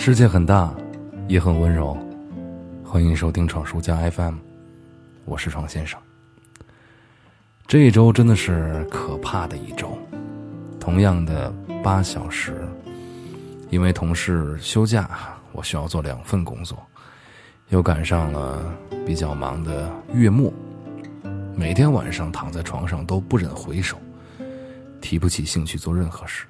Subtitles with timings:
[0.00, 0.72] 世界很大，
[1.26, 1.98] 也很温柔。
[2.84, 4.36] 欢迎收听闯书家 FM，
[5.24, 6.00] 我是闯先生。
[7.66, 9.98] 这一周真的是可怕的一周。
[10.78, 12.64] 同样的八小时，
[13.70, 16.80] 因为同事休假，我需要做两份工作，
[17.68, 18.72] 又赶上了
[19.04, 20.50] 比较忙的月末，
[21.56, 23.98] 每天晚上躺在床上都不忍回首，
[25.00, 26.46] 提不起兴趣做任何事。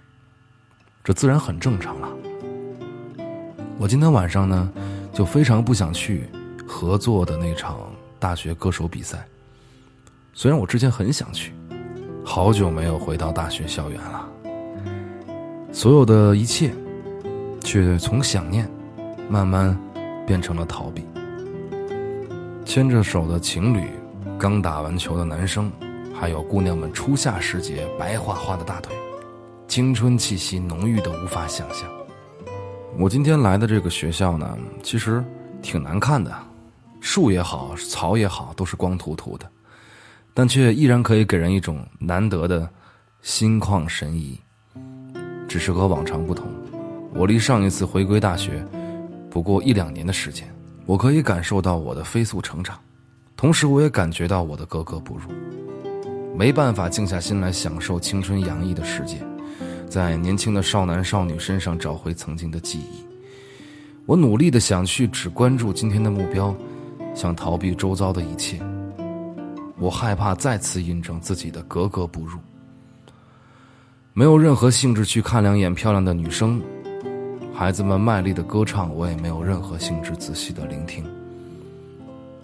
[1.02, 2.08] 这自然很正常了。
[3.80, 4.72] 我今天晚上呢，
[5.12, 6.24] 就非常不想去
[6.66, 7.78] 合作的那场
[8.18, 9.24] 大学歌手比赛。
[10.34, 11.52] 虽然我之前很想去，
[12.24, 14.28] 好久没有回到大学校园了。
[15.72, 16.72] 所有的一切，
[17.62, 18.68] 却从想念，
[19.28, 19.78] 慢慢
[20.26, 21.06] 变成了逃避。
[22.64, 23.88] 牵着手的情侣，
[24.36, 25.70] 刚打完球的男生，
[26.12, 28.92] 还有姑娘们初夏时节白花花的大腿，
[29.68, 31.88] 青春气息浓郁的无法想象。
[33.00, 35.24] 我今天来的这个学校呢，其实
[35.62, 36.36] 挺难看的，
[37.00, 39.48] 树也好，草也好，都是光秃秃的。
[40.34, 42.68] 但却依然可以给人一种难得的
[43.22, 44.36] 心旷神怡。
[45.46, 46.48] 只是和往常不同，
[47.14, 48.66] 我离上一次回归大学
[49.30, 50.52] 不过一两年的时间，
[50.84, 52.76] 我可以感受到我的飞速成长，
[53.36, 55.30] 同时我也感觉到我的格格不入。
[56.36, 59.18] 没办法静下心来享受青春洋溢的世界，
[59.88, 63.04] 在年轻的少男少女身上找回曾经的记忆。
[64.06, 66.54] 我努力的想去只关注今天的目标，
[67.14, 68.60] 想逃避周遭的一切。
[69.78, 72.38] 我害怕再次印证自己的格格不入，
[74.12, 76.60] 没有任何兴致去看两眼漂亮的女生，
[77.54, 81.04] 孩子们卖力的歌唱，我也没有任何兴致仔细的聆听。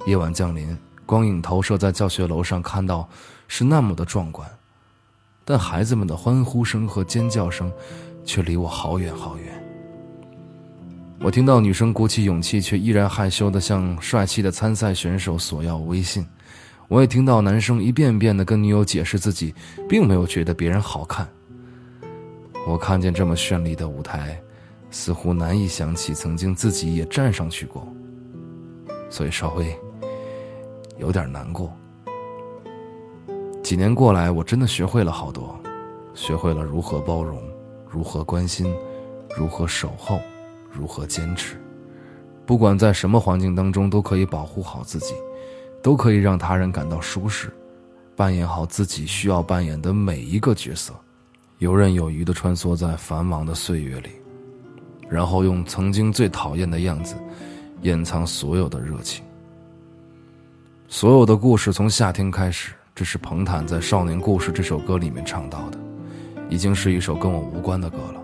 [0.07, 3.09] 夜晚降临，光影投射在教学楼上，看到
[3.49, 4.49] 是那么的壮观，
[5.45, 7.71] 但孩子们的欢呼声和尖叫声，
[8.25, 9.65] 却离我好远好远。
[11.21, 16.27] 我听到女生鼓起勇气，却依然害羞的向帅气的参赛选手索要微信。
[16.89, 19.55] 我也听到男生一遍遍的跟女友解释自己
[19.89, 21.27] 并没有觉得别人好看。
[22.67, 24.39] 我看见这么绚丽的舞台，
[24.91, 27.87] 似乎难以想起曾经自己也站上去过，
[29.09, 29.75] 所以稍微
[30.99, 31.75] 有点难过。
[33.65, 35.59] 几年过来，我真的学会了好多，
[36.13, 37.43] 学会了如何包容，
[37.89, 38.71] 如何关心，
[39.35, 40.21] 如何守候，
[40.71, 41.57] 如何坚持。
[42.45, 45.15] 不管在什么环境当中，都可以保护好自己。
[45.83, 47.53] 都可以让他人感到舒适，
[48.17, 50.95] 扮演好自己需要扮演的每一个角色，
[51.59, 54.09] 游刃有余地穿梭在繁忙的岁月里，
[55.11, 57.17] 然后用曾经最讨厌的样子，
[57.83, 59.23] 掩藏所有的热情。
[60.89, 65.79] 所有的故事从夏天开始，这是彭坦在《少年故事》这首歌里面唱到的，
[66.49, 68.23] 已经是一首跟我无关的歌了。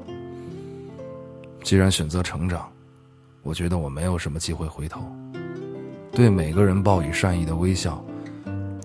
[1.65, 2.71] 既然选择成长，
[3.43, 5.03] 我觉得我没有什么机会回头。
[6.13, 8.01] 对每个人报以善意的微笑，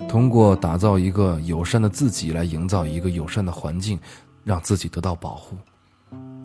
[0.10, 4.00] 通过打造一个友善的自己来营造一个友善的环境，
[4.44, 5.56] 让自己得到保护。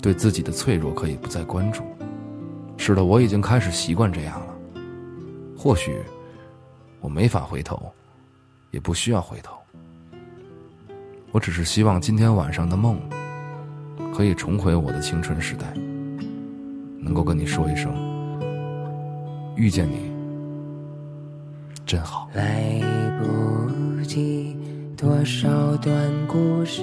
[0.03, 1.83] 对自己的脆弱可以不再关注。
[2.77, 4.55] 是的，我已经开始习惯这样了。
[5.57, 5.97] 或许
[7.01, 7.91] 我没法回头，
[8.71, 9.57] 也不需要回头。
[11.33, 12.99] 我只是希望今天晚上的梦
[14.13, 15.73] 可以重回我的青春时代，
[16.99, 17.93] 能够跟你说一声
[19.57, 20.11] 遇见你。
[21.87, 22.29] 真好。
[22.35, 22.81] 来
[23.21, 24.57] 不及
[24.97, 26.83] 多少段故事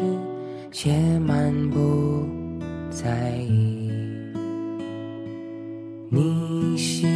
[0.71, 2.25] 写满不
[2.89, 3.91] 在意，
[6.09, 7.09] 你心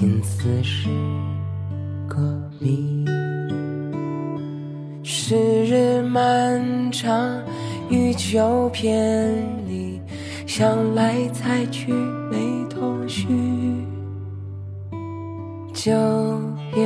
[0.00, 0.88] 心思是
[2.08, 2.16] 个
[2.58, 3.04] 谜。
[5.02, 7.38] 时日漫长，
[7.90, 9.30] 欲求偏
[9.68, 10.00] 离，
[10.46, 12.38] 想来猜去没
[12.70, 13.26] 头绪。
[15.74, 15.92] 九
[16.74, 16.82] 月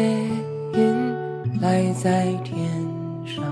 [0.73, 2.69] 云来在天
[3.25, 3.45] 上，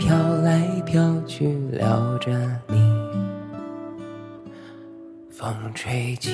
[0.00, 2.32] 飘来飘去撩着
[2.66, 2.74] 你。
[5.30, 6.32] 风吹起，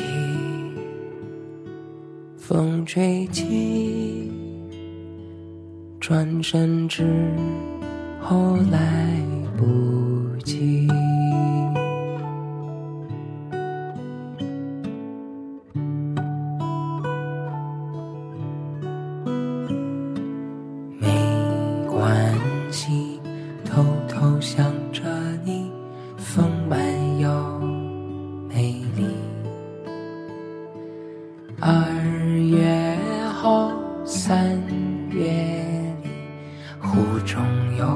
[2.48, 4.30] 风吹起，
[5.98, 7.04] 转身之
[8.20, 9.20] 后来
[9.56, 9.64] 不
[10.44, 10.86] 及。
[34.26, 34.60] 三
[35.12, 35.22] 月
[36.02, 36.10] 里，
[36.80, 37.40] 湖中
[37.78, 37.86] 有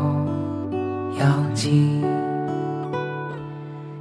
[1.18, 2.00] 妖姬。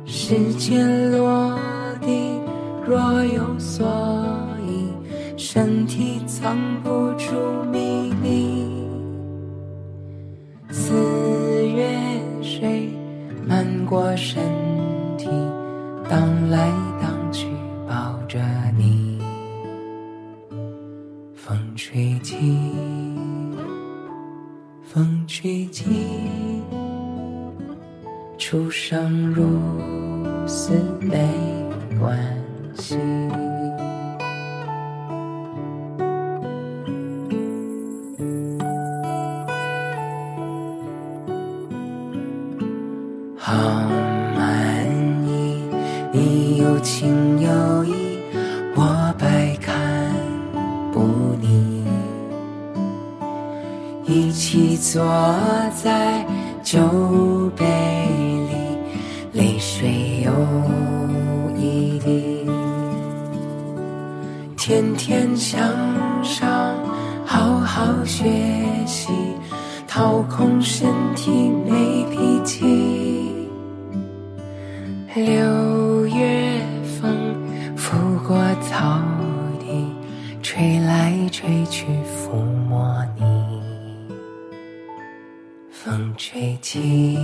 [0.05, 1.57] 时间落
[1.99, 2.39] 地，
[2.85, 3.87] 若有所
[4.63, 4.93] 依，
[5.37, 7.33] 身体藏不住
[7.71, 8.63] 迷离。
[10.69, 10.93] 四
[11.67, 11.89] 月
[12.43, 12.91] 水
[13.43, 14.43] 漫过身
[21.99, 22.37] 吹起，
[24.81, 25.83] 风吹起。
[28.37, 29.59] 初生如
[30.47, 31.27] 斯没
[31.99, 32.17] 关
[32.77, 32.97] 系。
[54.09, 55.03] 一起坐
[55.83, 56.25] 在
[56.63, 56.79] 酒
[57.55, 57.63] 杯
[58.49, 60.31] 里，泪水有
[61.55, 62.43] 一滴。
[64.57, 65.61] 天天向
[66.23, 66.75] 上，
[67.23, 68.25] 好好学
[68.87, 69.09] 习，
[69.87, 71.31] 掏空身体
[85.81, 87.17] 风吹起，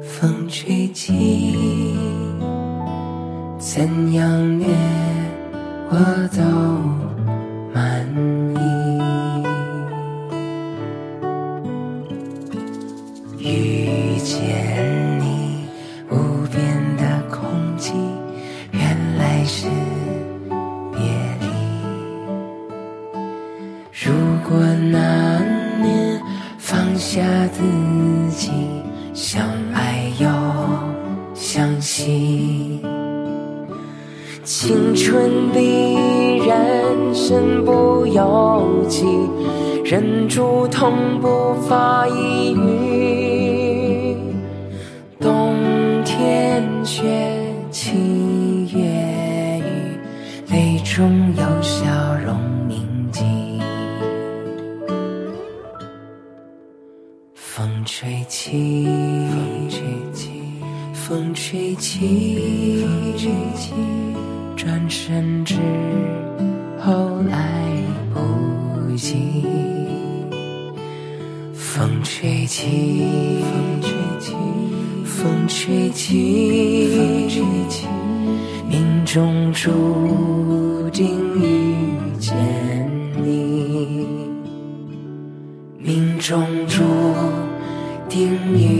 [0.00, 1.96] 风吹起，
[3.58, 4.66] 怎样虐
[5.90, 5.96] 我
[6.36, 6.40] 都
[7.74, 8.06] 满
[8.54, 8.60] 意。
[13.40, 14.91] 遇见
[27.12, 27.60] 下自
[28.30, 28.50] 己，
[29.12, 30.26] 相爱又
[31.34, 32.80] 相惜，
[34.42, 36.56] 青春必然
[37.12, 39.04] 身不由己，
[39.84, 44.16] 忍住痛不发一语。
[45.20, 45.54] 冬
[46.06, 47.02] 天雪
[47.70, 47.90] 七
[48.74, 48.80] 月
[49.58, 49.98] 雨，
[50.48, 51.21] 泪中
[57.62, 58.88] 风吹起，
[59.30, 59.78] 风吹
[60.12, 60.30] 起，
[60.92, 63.72] 风吹起，风吹起，
[64.56, 65.54] 转身之
[66.80, 67.62] 后来
[68.12, 68.20] 不
[68.96, 69.44] 及。
[71.54, 74.34] 风吹起，风吹起，
[75.04, 77.86] 风吹起，风吹起，
[78.68, 81.06] 命中注定
[81.40, 81.76] 遇
[82.18, 82.34] 见
[83.22, 84.04] 你。
[85.84, 87.01] 命中注定
[88.12, 88.71] 听你。